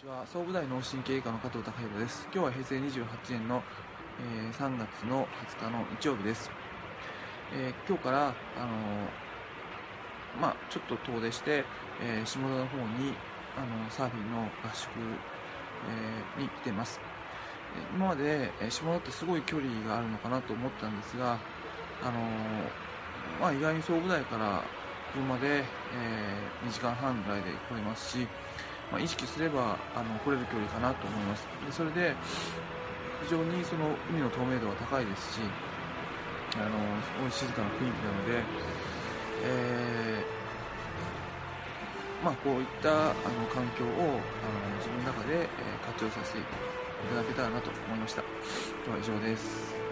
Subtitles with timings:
[0.00, 0.26] ちは。
[0.26, 2.26] 総武大脳神経科の加藤隆弘です。
[2.32, 3.62] 今日は平成28年の、
[4.18, 5.28] えー、3月の
[5.60, 6.50] 20日の日曜日です、
[7.52, 11.64] えー、今日からあのー、まあちょっと遠出して、
[12.00, 13.12] え下田の方に
[13.58, 14.88] あのサーフィンの合宿、
[16.38, 16.98] えに来てます。
[17.94, 21.38] 今まで、え下田ってすごい距離があるのかなと思ったんですが
[22.02, 22.12] あの
[23.38, 24.64] まあ意外に総武大から
[25.12, 25.62] 車で、え
[26.66, 28.26] 2時間半ぐらいで来れますし
[28.90, 31.46] まあ、意識すればあの来れる距離かなと思います。
[31.66, 32.14] でそれで
[33.24, 35.40] 非常にその海の透明度は高いですし
[36.56, 36.70] あの
[37.02, 38.42] すごい静かな雰囲気なので、
[39.44, 43.14] えー、まあ、こういったあの
[43.54, 45.46] 環境をあの自分の中で、え
[45.86, 46.42] 活用させてい
[47.08, 48.22] ただけたらなと思いました。
[48.86, 49.89] 今日は以上です。